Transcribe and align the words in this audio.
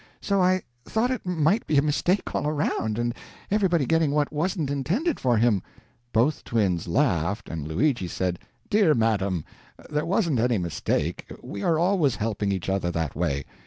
So 0.19 0.41
I 0.41 0.63
thought 0.83 1.11
it 1.11 1.27
might 1.27 1.67
be 1.67 1.77
a 1.77 1.81
mistake 1.83 2.33
all 2.33 2.47
around, 2.47 2.97
and 2.97 3.13
everybody 3.51 3.85
getting 3.85 4.09
what 4.09 4.33
wasn't 4.33 4.71
intended 4.71 5.19
for 5.19 5.37
him." 5.37 5.61
Both 6.11 6.43
twins 6.43 6.87
laughed 6.87 7.47
and 7.49 7.67
Luigi 7.67 8.07
said: 8.07 8.39
"Dear 8.67 8.95
madam, 8.95 9.45
there 9.91 10.07
wasn't 10.07 10.39
any 10.39 10.57
mistake. 10.57 11.27
We 11.43 11.61
are 11.61 11.77
always 11.77 12.15
helping 12.15 12.51
each 12.51 12.67
other 12.67 12.89
that 12.89 13.15
way. 13.15 13.45